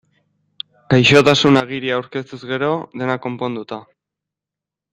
[0.93, 3.79] Gaixotasun-agiria aurkeztuz gero, dena konponduta.